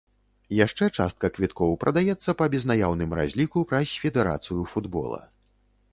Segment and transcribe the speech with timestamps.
[0.59, 5.21] Яшчэ частка квіткоў прадаецца па безнаяўным разліку праз федэрацыю футбола.